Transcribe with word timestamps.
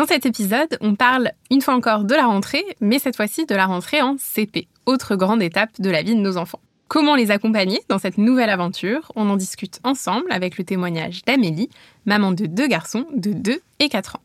Dans 0.00 0.06
cet 0.06 0.24
épisode, 0.24 0.78
on 0.80 0.94
parle 0.94 1.30
une 1.50 1.60
fois 1.60 1.74
encore 1.74 2.04
de 2.04 2.14
la 2.14 2.24
rentrée, 2.24 2.64
mais 2.80 2.98
cette 2.98 3.16
fois-ci 3.16 3.44
de 3.44 3.54
la 3.54 3.66
rentrée 3.66 4.00
en 4.00 4.16
CP, 4.16 4.66
autre 4.86 5.14
grande 5.14 5.42
étape 5.42 5.78
de 5.78 5.90
la 5.90 6.02
vie 6.02 6.14
de 6.14 6.20
nos 6.20 6.38
enfants. 6.38 6.60
Comment 6.88 7.16
les 7.16 7.30
accompagner 7.30 7.82
dans 7.90 7.98
cette 7.98 8.16
nouvelle 8.16 8.48
aventure? 8.48 9.12
On 9.14 9.28
en 9.28 9.36
discute 9.36 9.78
ensemble 9.84 10.32
avec 10.32 10.56
le 10.56 10.64
témoignage 10.64 11.22
d'Amélie, 11.26 11.68
maman 12.06 12.32
de 12.32 12.46
deux 12.46 12.66
garçons 12.66 13.04
de 13.14 13.34
2 13.34 13.60
et 13.78 13.90
4 13.90 14.16
ans. 14.16 14.22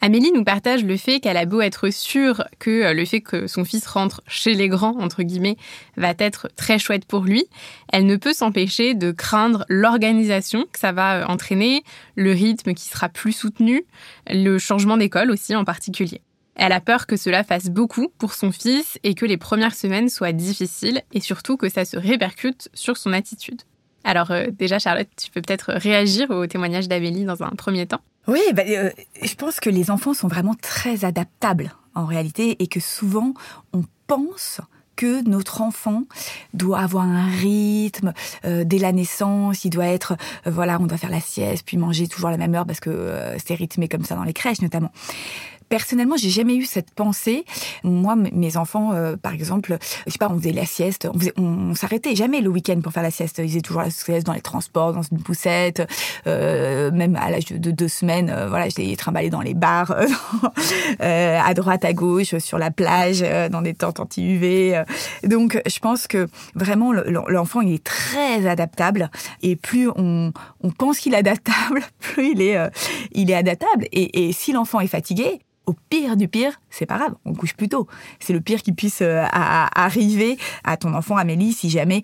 Amélie 0.00 0.30
nous 0.32 0.44
partage 0.44 0.84
le 0.84 0.96
fait 0.96 1.18
qu'elle 1.18 1.36
a 1.36 1.44
beau 1.44 1.60
être 1.60 1.90
sûre 1.90 2.44
que 2.60 2.70
euh, 2.70 2.92
le 2.92 3.04
fait 3.04 3.20
que 3.20 3.48
son 3.48 3.64
fils 3.64 3.84
rentre 3.86 4.22
chez 4.28 4.54
les 4.54 4.68
grands, 4.68 4.96
entre 5.00 5.24
guillemets, 5.24 5.56
va 5.96 6.14
être 6.18 6.48
très 6.54 6.78
chouette 6.78 7.04
pour 7.04 7.24
lui, 7.24 7.46
elle 7.92 8.06
ne 8.06 8.14
peut 8.14 8.32
s'empêcher 8.32 8.94
de 8.94 9.10
craindre 9.10 9.64
l'organisation 9.68 10.66
que 10.72 10.78
ça 10.78 10.92
va 10.92 11.16
euh, 11.16 11.26
entraîner, 11.26 11.82
le 12.14 12.30
rythme 12.30 12.74
qui 12.74 12.88
sera 12.88 13.08
plus 13.08 13.32
soutenu, 13.32 13.84
le 14.30 14.58
changement 14.58 14.96
d'école 14.96 15.32
aussi 15.32 15.56
en 15.56 15.64
particulier. 15.64 16.22
Elle 16.54 16.72
a 16.72 16.80
peur 16.80 17.06
que 17.06 17.16
cela 17.16 17.42
fasse 17.42 17.68
beaucoup 17.68 18.08
pour 18.18 18.34
son 18.34 18.52
fils 18.52 18.98
et 19.02 19.14
que 19.14 19.26
les 19.26 19.36
premières 19.36 19.74
semaines 19.74 20.08
soient 20.08 20.32
difficiles 20.32 21.02
et 21.12 21.20
surtout 21.20 21.56
que 21.56 21.68
ça 21.68 21.84
se 21.84 21.96
répercute 21.96 22.68
sur 22.72 22.96
son 22.96 23.12
attitude. 23.12 23.62
Alors 24.04 24.30
euh, 24.30 24.46
déjà 24.52 24.78
Charlotte, 24.78 25.08
tu 25.20 25.30
peux 25.32 25.42
peut-être 25.42 25.72
réagir 25.72 26.30
au 26.30 26.46
témoignage 26.46 26.86
d'Amélie 26.86 27.24
dans 27.24 27.42
un 27.42 27.50
premier 27.50 27.86
temps 27.86 28.00
Oui, 28.28 28.40
bah, 28.52 28.62
euh, 28.68 28.90
je 29.22 29.34
pense 29.34 29.58
que 29.58 29.70
les 29.70 29.90
enfants 29.90 30.12
sont 30.12 30.28
vraiment 30.28 30.54
très 30.54 31.04
adaptables 31.06 31.74
en 31.94 32.04
réalité 32.04 32.62
et 32.62 32.66
que 32.66 32.78
souvent 32.78 33.32
on 33.72 33.82
pense 34.06 34.60
que 34.96 35.26
notre 35.26 35.62
enfant 35.62 36.04
doit 36.54 36.80
avoir 36.80 37.04
un 37.04 37.26
rythme 37.26 38.12
euh, 38.44 38.64
dès 38.64 38.78
la 38.78 38.92
naissance, 38.92 39.64
il 39.64 39.70
doit 39.70 39.86
être, 39.86 40.16
voilà, 40.44 40.78
on 40.80 40.86
doit 40.86 40.98
faire 40.98 41.10
la 41.10 41.20
sieste, 41.20 41.62
puis 41.64 41.76
manger 41.76 42.06
toujours 42.08 42.28
à 42.28 42.32
la 42.32 42.36
même 42.36 42.54
heure 42.54 42.66
parce 42.66 42.80
que 42.80 43.14
c'est 43.44 43.54
rythmé 43.54 43.88
comme 43.88 44.04
ça 44.04 44.14
dans 44.14 44.24
les 44.24 44.32
crèches 44.32 44.60
notamment 44.60 44.92
personnellement, 45.68 46.16
j'ai 46.16 46.30
jamais 46.30 46.56
eu 46.56 46.64
cette 46.64 46.90
pensée. 46.90 47.44
Moi, 47.84 48.16
mes 48.16 48.56
enfants, 48.56 48.92
euh, 48.92 49.16
par 49.16 49.32
exemple, 49.32 49.78
je 50.06 50.12
sais 50.12 50.18
pas, 50.18 50.28
on 50.30 50.38
faisait 50.38 50.52
la 50.52 50.66
sieste, 50.66 51.08
on, 51.36 51.70
on, 51.70 51.74
s'arrêtait 51.74 52.14
jamais 52.14 52.40
le 52.40 52.48
week-end 52.48 52.80
pour 52.80 52.92
faire 52.92 53.02
la 53.02 53.10
sieste. 53.10 53.38
Ils 53.38 53.48
faisaient 53.48 53.60
toujours 53.60 53.82
la 53.82 53.90
sieste 53.90 54.26
dans 54.26 54.32
les 54.32 54.40
transports, 54.40 54.92
dans 54.92 55.02
une 55.02 55.22
poussette, 55.22 55.86
euh, 56.26 56.90
même 56.90 57.16
à 57.16 57.30
l'âge 57.30 57.46
de, 57.46 57.70
deux 57.70 57.88
semaines. 57.88 58.30
Euh, 58.30 58.48
voilà, 58.48 58.68
je 58.68 58.76
les 58.76 58.96
trimballais 58.96 59.30
dans 59.30 59.40
les 59.40 59.54
bars, 59.54 59.94
euh, 61.00 61.40
à 61.40 61.54
droite, 61.54 61.84
à 61.84 61.92
gauche, 61.92 62.36
sur 62.38 62.58
la 62.58 62.70
plage, 62.70 63.24
dans 63.50 63.62
des 63.62 63.74
tentes 63.74 64.00
anti-UV. 64.00 64.82
Donc, 65.24 65.60
je 65.66 65.78
pense 65.80 66.06
que 66.06 66.28
vraiment, 66.54 66.92
l'enfant, 66.92 67.60
il 67.60 67.74
est 67.74 67.84
très 67.84 68.46
adaptable. 68.46 69.10
Et 69.42 69.56
plus 69.56 69.88
on, 69.94 70.32
pense 70.76 70.98
qu'il 70.98 71.14
est 71.14 71.18
adaptable, 71.18 71.82
plus 71.98 72.32
il 72.32 72.42
est, 72.42 72.58
il 73.12 73.30
est 73.30 73.34
adaptable. 73.34 73.86
Et, 73.92 74.32
si 74.32 74.52
l'enfant 74.52 74.80
est 74.80 74.86
fatigué, 74.88 75.40
au 75.68 75.74
pire 75.90 76.16
du 76.16 76.28
pire, 76.28 76.58
c'est 76.70 76.86
pas 76.86 76.96
grave, 76.96 77.14
on 77.26 77.34
couche 77.34 77.54
plus 77.54 77.68
tôt. 77.68 77.86
C'est 78.20 78.32
le 78.32 78.40
pire 78.40 78.62
qui 78.62 78.72
puisse 78.72 79.02
euh, 79.02 79.22
arriver 79.32 80.38
à 80.64 80.78
ton 80.78 80.94
enfant 80.94 81.16
Amélie 81.16 81.52
si 81.52 81.68
jamais 81.68 82.02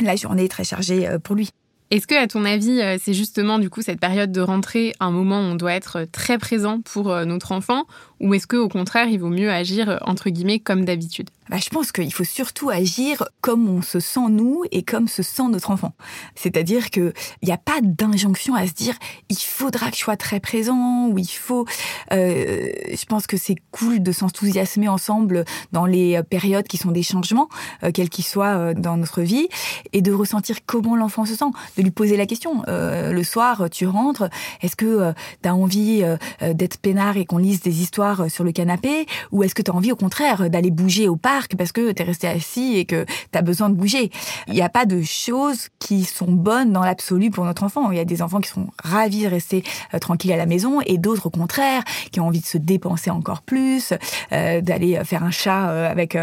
la 0.00 0.14
journée 0.14 0.44
est 0.44 0.48
très 0.48 0.62
chargée 0.64 1.08
euh, 1.08 1.18
pour 1.18 1.34
lui. 1.34 1.50
Est-ce 1.90 2.06
que, 2.06 2.14
à 2.14 2.26
ton 2.28 2.44
avis, 2.44 2.80
euh, 2.80 2.96
c'est 3.02 3.12
justement 3.12 3.58
du 3.58 3.68
coup 3.68 3.82
cette 3.82 3.98
période 3.98 4.30
de 4.30 4.40
rentrée 4.40 4.94
un 5.00 5.10
moment 5.10 5.40
où 5.40 5.42
on 5.42 5.54
doit 5.56 5.72
être 5.72 6.06
très 6.12 6.38
présent 6.38 6.80
pour 6.80 7.14
notre 7.24 7.50
enfant, 7.50 7.84
ou 8.24 8.34
est-ce 8.34 8.46
que 8.46 8.56
au 8.56 8.68
contraire 8.68 9.06
il 9.08 9.20
vaut 9.20 9.28
mieux 9.28 9.50
agir 9.50 10.00
entre 10.04 10.30
guillemets 10.30 10.58
comme 10.58 10.84
d'habitude? 10.84 11.30
Bah, 11.50 11.58
je 11.62 11.68
pense 11.68 11.92
qu'il 11.92 12.12
faut 12.12 12.24
surtout 12.24 12.70
agir 12.70 13.22
comme 13.42 13.68
on 13.68 13.82
se 13.82 14.00
sent 14.00 14.30
nous 14.30 14.64
et 14.72 14.82
comme 14.82 15.08
se 15.08 15.22
sent 15.22 15.46
notre 15.50 15.70
enfant. 15.70 15.92
C'est-à-dire 16.34 16.90
que 16.90 17.12
il 17.42 17.46
n'y 17.46 17.52
a 17.52 17.58
pas 17.58 17.80
d'injonction 17.82 18.54
à 18.54 18.66
se 18.66 18.72
dire 18.72 18.94
il 19.28 19.36
faudra 19.36 19.90
que 19.90 19.96
je 19.96 20.00
sois 20.00 20.16
très 20.16 20.40
présent 20.40 21.08
ou 21.08 21.18
il 21.18 21.28
faut. 21.28 21.66
Euh, 22.12 22.70
je 22.90 23.04
pense 23.04 23.26
que 23.26 23.36
c'est 23.36 23.56
cool 23.72 24.02
de 24.02 24.10
s'enthousiasmer 24.10 24.88
ensemble 24.88 25.44
dans 25.72 25.84
les 25.84 26.22
périodes 26.22 26.66
qui 26.66 26.78
sont 26.78 26.92
des 26.92 27.02
changements, 27.02 27.50
euh, 27.82 27.90
quels 27.92 28.08
qu'ils 28.08 28.24
soient 28.24 28.56
euh, 28.56 28.74
dans 28.74 28.96
notre 28.96 29.20
vie, 29.20 29.48
et 29.92 30.00
de 30.00 30.12
ressentir 30.12 30.64
comment 30.64 30.96
l'enfant 30.96 31.26
se 31.26 31.34
sent, 31.34 31.44
de 31.76 31.82
lui 31.82 31.90
poser 31.90 32.16
la 32.16 32.24
question. 32.24 32.62
Euh, 32.68 33.12
le 33.12 33.22
soir, 33.22 33.68
tu 33.70 33.86
rentres, 33.86 34.30
est-ce 34.62 34.76
que 34.76 34.86
euh, 34.86 35.12
tu 35.42 35.48
as 35.48 35.54
envie 35.54 36.02
d'être 36.40 36.78
peinard 36.78 37.16
et 37.16 37.24
qu'on 37.24 37.38
lise 37.38 37.60
des 37.60 37.82
histoires 37.82 38.13
sur 38.28 38.44
le 38.44 38.52
canapé, 38.52 39.06
ou 39.32 39.42
est-ce 39.42 39.54
que 39.54 39.62
tu 39.62 39.70
as 39.70 39.74
envie 39.74 39.92
au 39.92 39.96
contraire 39.96 40.50
d'aller 40.50 40.70
bouger 40.70 41.08
au 41.08 41.16
parc 41.16 41.56
parce 41.56 41.72
que 41.72 41.92
tu 41.92 42.02
es 42.02 42.04
resté 42.04 42.26
assis 42.26 42.76
et 42.76 42.84
que 42.84 43.04
tu 43.04 43.38
as 43.38 43.42
besoin 43.42 43.68
de 43.68 43.74
bouger? 43.74 44.10
Il 44.48 44.54
n'y 44.54 44.62
a 44.62 44.68
pas 44.68 44.86
de 44.86 45.02
choses 45.02 45.68
qui 45.78 46.04
sont 46.04 46.32
bonnes 46.32 46.72
dans 46.72 46.82
l'absolu 46.82 47.30
pour 47.30 47.44
notre 47.44 47.62
enfant. 47.62 47.90
Il 47.90 47.96
y 47.96 48.00
a 48.00 48.04
des 48.04 48.22
enfants 48.22 48.40
qui 48.40 48.50
sont 48.50 48.68
ravis 48.82 49.24
de 49.24 49.28
rester 49.28 49.62
euh, 49.94 49.98
tranquilles 49.98 50.32
à 50.32 50.36
la 50.36 50.46
maison 50.46 50.80
et 50.86 50.98
d'autres 50.98 51.26
au 51.26 51.30
contraire 51.30 51.82
qui 52.12 52.20
ont 52.20 52.26
envie 52.26 52.40
de 52.40 52.46
se 52.46 52.58
dépenser 52.58 53.10
encore 53.10 53.42
plus, 53.42 53.92
euh, 54.32 54.60
d'aller 54.60 55.00
faire 55.04 55.22
un 55.22 55.30
chat 55.30 55.70
euh, 55.70 55.90
avec 55.90 56.16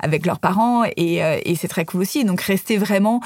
avec 0.00 0.26
leurs 0.26 0.38
parents 0.38 0.84
et, 0.96 1.16
et 1.16 1.54
c'est 1.56 1.68
très 1.68 1.84
cool 1.84 2.02
aussi. 2.02 2.24
Donc 2.24 2.40
rester 2.40 2.76
vraiment 2.76 3.20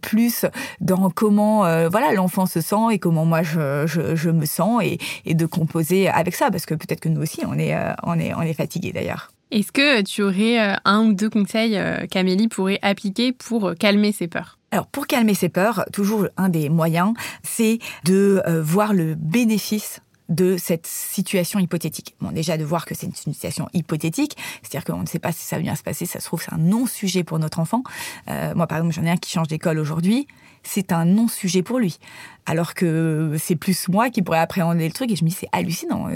plus 0.00 0.46
dans 0.80 1.10
comment 1.10 1.60
voilà 1.88 2.12
l'enfant 2.12 2.46
se 2.46 2.60
sent 2.60 2.92
et 2.92 2.98
comment 2.98 3.24
moi 3.24 3.42
je, 3.42 3.86
je, 3.86 4.16
je 4.16 4.30
me 4.30 4.46
sens 4.46 4.82
et, 4.82 4.98
et, 5.26 5.34
de 5.34 5.46
composer 5.46 6.08
avec 6.08 6.34
ça 6.34 6.50
parce 6.50 6.66
que 6.66 6.74
peut-être 6.74 7.00
que 7.00 7.08
nous 7.08 7.20
aussi 7.20 7.33
on 7.46 7.58
est 7.58 7.74
on 8.02 8.18
est 8.18 8.34
on 8.34 8.42
est 8.42 8.54
fatigué 8.54 8.92
d'ailleurs. 8.92 9.30
Est-ce 9.54 9.70
que 9.70 10.02
tu 10.02 10.22
aurais 10.24 10.58
euh, 10.58 10.74
un 10.84 11.06
ou 11.06 11.14
deux 11.14 11.30
conseils 11.30 11.76
euh, 11.76 12.08
qu'Amélie 12.10 12.48
pourrait 12.48 12.80
appliquer 12.82 13.32
pour 13.32 13.68
euh, 13.68 13.74
calmer 13.74 14.10
ses 14.10 14.26
peurs? 14.26 14.58
Alors 14.72 14.88
pour 14.88 15.06
calmer 15.06 15.34
ses 15.34 15.48
peurs, 15.48 15.84
toujours 15.92 16.26
un 16.36 16.48
des 16.48 16.68
moyens, 16.68 17.14
c'est 17.44 17.78
de 18.04 18.42
voir 18.60 18.92
le 18.92 19.14
bénéfice 19.14 20.00
de 20.28 20.56
cette 20.56 20.88
situation 20.88 21.60
hypothétique. 21.60 22.16
Bon, 22.20 22.32
déjà 22.32 22.56
de 22.56 22.64
voir 22.64 22.84
que 22.84 22.96
c'est 22.96 23.06
une 23.06 23.14
situation 23.14 23.68
hypothétique, 23.72 24.36
c'est-à-dire 24.62 24.84
qu'on 24.84 25.02
ne 25.02 25.06
sait 25.06 25.20
pas 25.20 25.30
si 25.30 25.44
ça 25.44 25.54
va 25.54 25.62
bien 25.62 25.76
se 25.76 25.84
passer, 25.84 26.06
ça 26.06 26.18
se 26.18 26.24
trouve 26.24 26.42
c'est 26.42 26.52
un 26.52 26.58
non-sujet 26.58 27.22
pour 27.22 27.38
notre 27.38 27.60
enfant. 27.60 27.84
moi 28.26 28.66
par 28.66 28.78
exemple 28.78 28.94
j'en 28.94 29.04
ai 29.04 29.10
un 29.10 29.16
qui 29.16 29.30
change 29.30 29.46
d'école 29.46 29.78
aujourd'hui, 29.78 30.26
c'est 30.64 30.92
un 30.92 31.04
non-sujet 31.04 31.62
pour 31.62 31.78
lui. 31.78 31.98
Alors 32.46 32.74
que 32.74 33.36
c'est 33.38 33.56
plus 33.56 33.88
moi 33.88 34.10
qui 34.10 34.22
pourrais 34.22 34.40
appréhender 34.40 34.86
le 34.86 34.92
truc 34.92 35.10
et 35.10 35.16
je 35.16 35.24
me 35.24 35.30
dis 35.30 35.36
c'est 35.38 35.48
hallucinant 35.52 36.08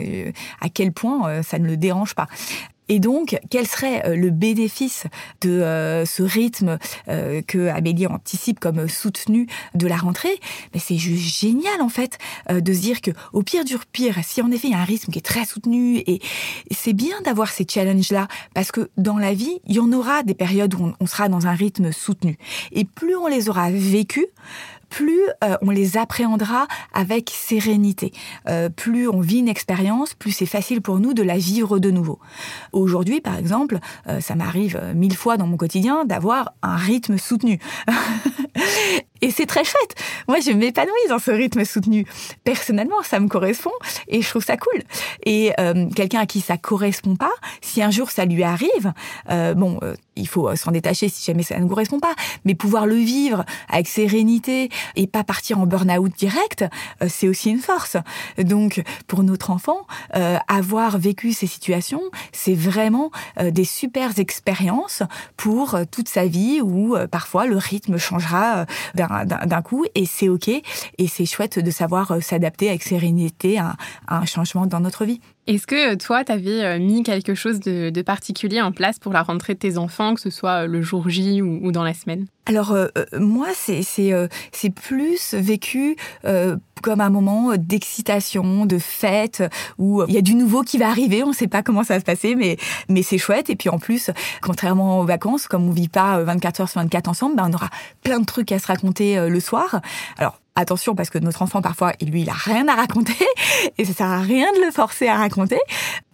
à 0.61 0.69
quel 0.69 0.93
point 0.93 1.43
ça 1.43 1.59
ne 1.59 1.67
le 1.67 1.77
dérange 1.77 2.15
pas. 2.15 2.27
Et 2.89 3.01
donc, 3.01 3.39
quel 3.51 3.67
serait 3.67 4.07
euh, 4.07 4.17
le 4.17 4.31
bénéfice 4.31 5.05
de 5.41 5.51
euh, 5.51 6.05
ce 6.05 6.23
rythme 6.23 6.79
euh, 7.09 7.43
que 7.43 7.69
Amélie 7.69 8.07
anticipe 8.07 8.61
comme 8.61 8.89
soutenu 8.89 9.47
de 9.75 9.87
la 9.87 9.97
rentrée? 9.97 10.41
Mais 10.75 10.81
c'est 10.81 10.97
juste 10.97 11.39
génial 11.41 11.81
en 11.81 11.89
fait 11.89 12.19
de 12.51 12.73
se 12.73 12.81
dire 12.81 13.01
que 13.01 13.11
au 13.33 13.43
pire 13.43 13.65
du 13.65 13.77
pire, 13.93 14.17
si 14.23 14.43
en 14.43 14.51
effet 14.51 14.69
il 14.69 14.73
y 14.73 14.75
a 14.75 14.81
un 14.81 14.85
rythme 14.85 15.13
qui 15.13 15.19
est 15.19 15.23
très 15.23 15.45
soutenu 15.45 15.99
et 16.07 16.21
c'est 16.71 16.93
bien 16.93 17.21
d'avoir 17.23 17.51
ces 17.51 17.67
challenges 17.69 18.11
là 18.11 18.29
parce 18.55 18.73
que 18.73 18.91
dans 18.97 19.19
la 19.19 19.35
vie, 19.35 19.61
il 19.67 19.77
y 19.77 19.81
en 19.81 19.93
aura 19.93 20.23
des 20.23 20.35
périodes 20.35 20.75
où 20.75 20.93
on 20.99 21.07
sera 21.07 21.29
dans 21.29 21.47
un 21.47 21.53
rythme 21.53 21.93
soutenu. 21.93 22.39
Et 22.73 22.85
plus 22.85 23.17
on 23.17 23.27
les 23.27 23.49
aura 23.49 23.71
vécues, 23.71 24.27
plus 24.89 25.23
euh, 25.45 25.57
on 25.63 25.71
les 25.71 25.97
appréhendra 25.97 26.67
avec 26.93 27.31
sérénité. 27.31 28.13
Euh, 28.49 28.69
plus 28.69 29.09
on 29.09 29.21
vit 29.21 29.39
une 29.39 29.49
expérience, 29.49 30.15
plus 30.15 30.33
c'est 30.33 30.47
facile 30.47 30.81
pour 30.81 30.99
nous 31.01 31.15
de 31.15 31.23
la 31.23 31.37
vivre 31.37 31.79
de 31.79 31.91
nouveau. 31.91 32.19
Aujourd'hui, 32.73 33.21
par 33.21 33.37
exemple, 33.37 33.79
euh, 34.09 34.21
ça 34.21 34.35
m'arrive 34.35 34.81
mille 34.95 35.17
fois 35.17 35.37
dans 35.37 35.47
mon 35.47 35.57
quotidien 35.57 36.05
d'avoir 36.05 36.55
un 36.63 36.77
rythme 36.77 37.19
soutenu. 37.19 37.59
Et 39.21 39.31
c'est 39.31 39.47
très 39.47 39.65
chouette. 39.65 39.95
Moi, 40.29 40.39
je 40.41 40.51
m'épanouis 40.53 40.93
dans 41.09 41.19
ce 41.19 41.31
rythme 41.31 41.65
soutenu. 41.65 42.07
Personnellement, 42.45 43.03
ça 43.03 43.21
me 43.21 43.29
correspond 43.29 43.73
et 44.09 44.23
je 44.23 44.29
trouve 44.29 44.45
ça 44.45 44.57
cool. 44.57 44.83
Et 45.25 45.53
quelqu'un 45.95 46.21
à 46.21 46.27
qui 46.27 46.41
ça 46.41 46.57
correspond 46.57 47.17
pas, 47.17 47.33
si 47.61 47.83
un 47.83 47.91
jour 47.91 48.11
ça 48.11 48.25
lui 48.25 48.43
arrive, 48.43 48.93
bon, 49.29 49.81
il 50.17 50.29
faut 50.29 50.55
s'en 50.57 50.71
détacher 50.71 51.09
si 51.09 51.25
jamais 51.25 51.43
ça 51.43 51.59
ne 51.59 51.69
correspond 51.69 52.01
pas, 52.01 52.15
mais 52.45 52.55
pouvoir 52.55 52.87
le 52.87 52.97
vivre 52.97 53.45
avec 53.69 53.89
sérénité, 53.89 54.71
et 54.97 55.07
pas 55.07 55.25
partir 55.25 55.59
en 55.59 55.67
burn-out 55.67 56.13
direct, 56.17 56.65
euh, 57.03 57.07
c'est 57.09 57.29
aussi 57.29 57.51
une 57.51 57.61
force. 57.61 57.97
Donc 58.39 58.83
pour 59.07 59.23
notre 59.23 59.51
enfant, 59.51 59.87
euh, 60.17 60.37
avoir 60.49 60.99
vécu 60.99 61.33
ces 61.33 61.47
situations, 61.47 62.03
c'est 62.33 62.55
vraiment 62.55 63.11
euh, 63.39 63.51
des 63.51 63.65
super 63.65 64.19
expériences 64.19 65.03
pour 65.37 65.77
toute 65.91 66.09
sa 66.09 66.27
vie 66.27 66.61
où 66.63 66.97
parfois 67.11 67.47
le 67.47 67.57
rythme 67.57 67.99
changera 67.99 68.67
ça 68.95 69.08
d'un 69.25 69.63
coup 69.63 69.85
et 69.95 70.07
c'est 70.07 70.29
ok 70.29 70.49
et 70.49 71.07
c'est 71.07 71.27
chouette 71.27 71.59
de 71.59 71.71
savoir 71.71 72.23
s'adapter 72.23 72.69
avec 72.69 72.83
sérénité 72.83 73.59
à, 73.59 73.77
un 74.09 74.25
changement 74.25 74.67
dans 74.67 74.81
notre 74.81 75.05
vie. 75.05 75.21
Est-ce 75.47 75.67
que 75.67 75.95
toi, 75.95 76.25
tu 76.25 76.33
avais 76.33 76.79
mis 76.79 77.03
quelque 77.03 77.35
chose 77.35 77.59
de, 77.61 78.03
particulier 78.03 78.61
en 78.61 78.71
place 78.71 78.99
pour 78.99 79.15
la 79.15 79.23
rentrée 79.23 79.55
de 79.55 79.59
tes 79.59 79.79
enfants, 79.79 80.15
que 80.15 80.21
ce 80.21 80.29
soit 80.29 80.67
le 80.67 80.83
jour 80.83 81.09
J 81.09 81.41
ou, 81.41 81.73
dans 81.73 81.85
la 81.85 81.95
semaine? 81.95 82.27
Alors, 82.45 82.77
moi, 83.19 83.49
c'est 83.55 83.83
c'est 83.83 84.71
plus 84.71 85.33
vécu 85.33 85.97
comme 86.83 87.01
un 87.01 87.11
moment 87.11 87.53
d'excitation, 87.57 88.67
de 88.67 88.79
fête, 88.79 89.43
où 89.79 90.03
il 90.09 90.15
y 90.15 90.19
a 90.19 90.23
du 90.23 90.35
nouveau 90.35 90.63
qui 90.63 90.79
va 90.79 90.89
arriver, 90.89 91.23
on 91.23 91.29
ne 91.29 91.35
sait 91.35 91.49
pas 91.49 91.63
comment 91.63 91.85
ça 91.85 91.95
va 91.95 92.01
se 92.01 92.05
passer, 92.05 92.35
mais, 92.35 92.57
mais 92.89 93.03
c'est 93.03 93.19
chouette. 93.19 93.51
Et 93.51 93.57
puis 93.57 93.69
en 93.69 93.79
plus, 93.79 94.11
contrairement 94.43 95.01
aux 95.01 95.05
vacances, 95.05 95.47
comme 95.49 95.69
on 95.69 95.73
vit 95.73 95.89
pas 95.89 96.23
24 96.23 96.61
heures 96.61 96.69
sur 96.69 96.81
24 96.81 97.09
ensemble, 97.09 97.37
ben 97.37 97.49
on 97.51 97.55
aura 97.55 97.71
plein 98.03 98.21
de 98.21 98.25
trucs 98.25 98.53
à 98.53 98.59
se 98.59 98.67
raconter 98.67 99.19
euh, 99.19 99.29
le 99.29 99.41
soir. 99.41 99.81
Alors, 100.19 100.41
attention 100.59 100.95
parce 100.95 101.11
que 101.11 101.19
notre 101.19 101.43
enfant 101.43 101.63
parfois 101.63 101.93
lui 102.03 102.23
il 102.23 102.31
a 102.31 102.35
rien 102.35 102.67
à 102.69 102.75
raconter 102.75 103.15
et 103.79 103.85
ça 103.85 103.93
sert 103.93 104.07
à 104.07 104.21
rien 104.21 104.51
de 104.53 104.67
le 104.67 104.73
forcer 104.73 105.07
à 105.07 105.17
raconter 105.17 105.61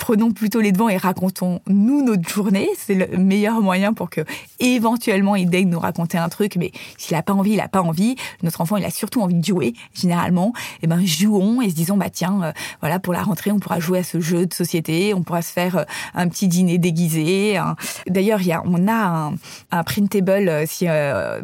prenons 0.04 0.32
plutôt 0.32 0.60
les 0.60 0.70
devants 0.70 0.90
et 0.90 0.98
racontons 0.98 1.62
nous 1.66 2.02
notre 2.02 2.28
journée. 2.28 2.68
C'est 2.76 2.94
le 2.94 3.16
meilleur 3.16 3.62
moyen 3.62 3.94
pour 3.94 4.10
que 4.10 4.20
éventuellement 4.60 5.34
il 5.34 5.48
daigne 5.48 5.70
nous 5.70 5.78
raconter 5.78 6.18
un 6.18 6.28
truc 6.28 6.56
mais 6.56 6.72
s'il 6.98 7.16
a 7.16 7.22
pas 7.22 7.32
envie 7.32 7.52
il 7.52 7.60
a 7.62 7.68
pas 7.68 7.80
envie. 7.80 8.14
Notre 8.42 8.60
enfant 8.60 8.76
il 8.76 8.84
a 8.84 8.90
surtout 8.90 9.22
envie 9.22 9.36
de 9.36 9.42
jouer 9.42 9.72
généralement. 9.94 10.52
Et 10.56 10.80
eh 10.82 10.86
ben 10.88 11.02
jouons 11.06 11.62
et 11.62 11.70
se 11.70 11.74
disons 11.74 11.96
bah 11.96 12.10
tiens 12.12 12.42
euh, 12.42 12.52
voilà 12.80 12.98
pour 12.98 13.14
la 13.14 13.22
rentrée 13.22 13.50
on 13.50 13.58
pourra 13.58 13.80
jouer 13.80 14.00
à 14.00 14.04
ce 14.04 14.20
jeu 14.20 14.44
de 14.44 14.52
société 14.52 15.14
on 15.14 15.22
pourra 15.22 15.40
se 15.40 15.52
faire 15.52 15.78
euh, 15.78 15.84
un 16.12 16.28
petit 16.28 16.48
dîner 16.48 16.76
déguisé 16.76 17.58
d'ailleurs 18.06 18.42
il 18.42 18.48
y 18.48 18.52
a 18.52 18.62
on 18.66 18.86
a 18.86 18.92
un, 18.92 19.34
un 19.70 19.84
printable 19.84 20.50
euh, 20.50 20.64
si 20.66 20.84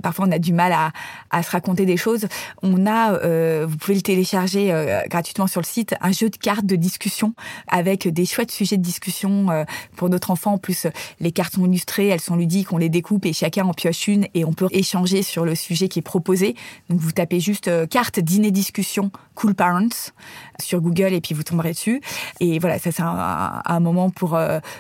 parfois 0.03 0.27
on 0.29 0.33
a 0.33 0.39
du 0.39 0.53
mal 0.53 0.75
à, 1.31 1.43
se 1.43 1.51
raconter 1.51 1.87
des 1.87 1.97
choses. 1.97 2.27
On 2.62 2.87
a 2.87 3.12
vous 3.65 3.77
pouvez 3.79 3.95
le 3.95 4.03
télécharger 4.03 4.71
gratuitement 5.09 5.47
sur 5.47 5.62
le 5.62 5.67
site, 5.67 5.95
un 6.03 6.12
jeu 6.12 6.29
de 6.29 6.37
cartes 6.37 6.67
de 6.67 6.77
discussion 6.77 7.33
avec 7.69 8.07
des 8.07 8.27
chouettes 8.27 8.50
sujets 8.50 8.76
de 8.76 8.82
discussion 8.82 9.50
euh, 9.50 9.64
pour 9.97 10.08
notre 10.08 10.31
enfant. 10.31 10.55
En 10.55 10.58
plus, 10.58 10.87
les 11.20 11.32
cartes 11.32 11.55
sont 11.55 11.67
illustrées, 11.67 12.08
elles 12.08 12.20
sont 12.20 12.37
ludiques, 12.37 12.73
on 12.73 12.79
les 12.79 12.88
découpe 12.88 13.26
et 13.26 13.32
chacun 13.32 13.64
en 13.64 13.75
pioche 13.75 14.08
une 14.08 14.26
et 14.35 14.44
on 14.44 14.52
peut 14.52 14.69
échanger 14.70 15.23
sur 15.23 15.44
le 15.44 15.55
sujet 15.55 15.88
qui 15.88 16.00
est 16.00 16.02
proposé. 16.02 16.55
Donc 16.88 17.00
vous 17.00 17.12
tapez 17.12 17.41
juste 17.41 17.70
carte 17.88 18.20
dîner 18.20 18.50
discussion 18.50 19.11
Cool 19.35 19.55
Parents 19.55 20.12
sur 20.61 20.81
Google 20.81 21.12
et 21.14 21.20
puis 21.20 21.35
vous 21.35 21.43
tomberez 21.43 21.73
dessus. 21.73 22.00
Et 22.41 22.58
voilà, 22.58 22.79
ça 22.79 22.93
c'est 22.93 23.02
un, 23.02 23.81
moment 23.81 24.11
pour 24.11 24.38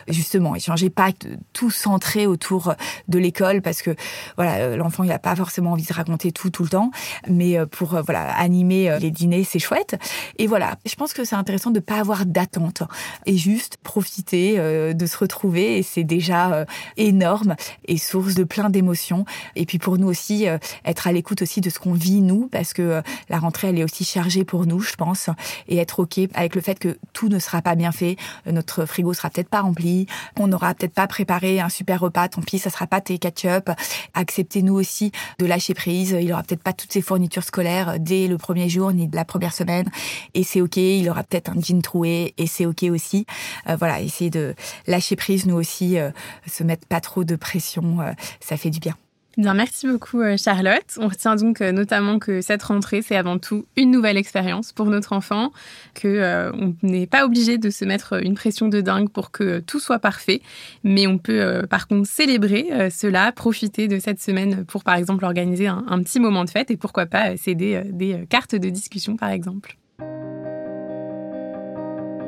justement 0.08 0.54
échanger, 0.54 0.90
pas 0.90 1.10
tout 1.54 1.70
centré 1.70 2.26
autour 2.26 2.74
de 3.08 3.18
l'école 3.18 3.62
parce 3.62 3.80
que 3.80 3.94
voilà, 4.36 4.76
l'enfant 4.76 5.04
il 5.04 5.08
n'a 5.08 5.18
pas 5.18 5.34
forcément 5.34 5.72
envie 5.72 5.86
de 5.86 5.92
raconter 5.92 6.32
tout 6.32 6.50
tout 6.50 6.62
le 6.62 6.68
temps, 6.68 6.90
mais 7.28 7.56
pour 7.70 7.94
euh, 7.94 8.02
voilà 8.02 8.30
animer 8.36 8.90
euh, 8.90 8.98
les 8.98 9.10
dîners, 9.10 9.44
c'est 9.44 9.58
chouette. 9.58 9.96
Et 10.38 10.46
voilà, 10.46 10.76
je 10.84 10.94
pense 10.94 11.12
que 11.12 11.24
c'est 11.24 11.36
intéressant 11.36 11.70
de 11.70 11.76
ne 11.76 11.84
pas 11.84 11.98
avoir 11.98 12.26
d'attente 12.26 12.82
et 13.26 13.36
juste 13.36 13.59
profiter 13.82 14.54
euh, 14.58 14.92
de 14.92 15.06
se 15.06 15.16
retrouver 15.16 15.78
et 15.78 15.82
c'est 15.82 16.04
déjà 16.04 16.66
énorme 16.96 17.54
et 17.86 17.98
source 17.98 18.34
de 18.34 18.44
plein 18.44 18.70
d'émotions. 18.70 19.24
Et 19.56 19.66
puis 19.66 19.78
pour 19.78 19.98
nous 19.98 20.08
aussi 20.08 20.46
être 20.84 21.06
à 21.06 21.12
l'écoute 21.12 21.42
aussi 21.42 21.60
de 21.60 21.70
ce 21.70 21.78
qu'on 21.78 21.92
vit 21.92 22.20
nous 22.20 22.48
parce 22.48 22.72
que 22.72 23.02
la 23.28 23.38
rentrée 23.38 23.68
elle 23.68 23.78
est 23.78 23.84
aussi 23.84 24.04
chargée 24.04 24.44
pour 24.44 24.66
nous, 24.66 24.80
je 24.80 24.94
pense, 24.94 25.30
et 25.68 25.78
être 25.78 26.00
ok 26.00 26.20
avec 26.34 26.54
le 26.54 26.60
fait 26.60 26.78
que 26.78 26.98
tout 27.12 27.28
ne 27.28 27.38
sera 27.38 27.62
pas 27.62 27.74
bien 27.74 27.92
fait, 27.92 28.16
notre 28.46 28.84
frigo 28.84 29.12
sera 29.12 29.30
peut-être 29.30 29.48
pas 29.48 29.60
rempli, 29.60 30.06
on 30.38 30.46
n'aura 30.46 30.74
peut-être 30.74 30.94
pas 30.94 31.06
préparé 31.06 31.60
un 31.60 31.68
super 31.68 32.00
repas, 32.00 32.28
tant 32.28 32.40
pis, 32.42 32.58
ça 32.58 32.70
sera 32.70 32.86
pas 32.86 33.00
tes 33.00 33.18
ketchup. 33.18 33.70
Acceptez 34.14 34.62
nous 34.62 34.74
aussi 34.74 35.12
de 35.38 35.46
lâcher 35.46 35.74
prise, 35.74 36.16
il 36.20 36.32
aura 36.32 36.42
peut-être 36.42 36.62
pas 36.62 36.72
toutes 36.72 36.92
ses 36.92 37.02
fournitures 37.02 37.44
scolaires 37.44 37.98
dès 37.98 38.26
le 38.26 38.38
premier 38.38 38.68
jour 38.68 38.92
ni 38.92 39.08
de 39.08 39.16
la 39.16 39.24
première 39.24 39.52
semaine. 39.52 39.90
Et 40.34 40.42
c'est 40.42 40.60
OK, 40.60 40.76
il 40.76 41.08
aura 41.08 41.22
peut-être 41.22 41.50
un 41.50 41.60
jean 41.60 41.82
troué 41.82 42.34
et 42.38 42.46
c'est 42.46 42.66
OK 42.66 42.82
aussi. 42.84 43.26
Euh, 43.68 43.76
voilà, 43.76 44.00
essayer 44.00 44.30
de 44.30 44.54
lâcher 44.86 45.16
prise, 45.16 45.46
nous 45.46 45.56
aussi, 45.56 45.98
euh, 45.98 46.10
se 46.46 46.62
mettre 46.62 46.86
pas 46.86 47.00
trop 47.00 47.24
de 47.24 47.36
pression, 47.36 48.00
euh, 48.00 48.12
ça 48.40 48.56
fait 48.56 48.70
du 48.70 48.80
bien. 48.80 48.94
Bien, 49.36 49.54
merci 49.54 49.86
beaucoup 49.86 50.20
Charlotte. 50.36 50.98
On 50.98 51.06
retient 51.06 51.36
donc 51.36 51.60
notamment 51.60 52.18
que 52.18 52.40
cette 52.40 52.64
rentrée, 52.64 53.00
c'est 53.00 53.16
avant 53.16 53.38
tout 53.38 53.64
une 53.76 53.92
nouvelle 53.92 54.16
expérience 54.16 54.72
pour 54.72 54.86
notre 54.86 55.12
enfant, 55.12 55.52
que 55.94 56.08
euh, 56.08 56.50
on 56.52 56.74
n'est 56.82 57.06
pas 57.06 57.24
obligé 57.24 57.56
de 57.56 57.70
se 57.70 57.84
mettre 57.84 58.22
une 58.22 58.34
pression 58.34 58.66
de 58.68 58.80
dingue 58.80 59.08
pour 59.08 59.30
que 59.30 59.60
tout 59.60 59.78
soit 59.78 60.00
parfait, 60.00 60.42
mais 60.82 61.06
on 61.06 61.16
peut 61.16 61.62
par 61.70 61.86
contre 61.86 62.08
célébrer 62.10 62.90
cela, 62.90 63.30
profiter 63.30 63.86
de 63.86 64.00
cette 64.00 64.20
semaine 64.20 64.64
pour 64.64 64.82
par 64.82 64.96
exemple 64.96 65.24
organiser 65.24 65.68
un, 65.68 65.84
un 65.88 66.02
petit 66.02 66.18
moment 66.18 66.44
de 66.44 66.50
fête 66.50 66.72
et 66.72 66.76
pourquoi 66.76 67.06
pas 67.06 67.36
céder 67.36 67.82
des 67.86 68.26
cartes 68.28 68.56
de 68.56 68.68
discussion 68.68 69.16
par 69.16 69.30
exemple. 69.30 69.76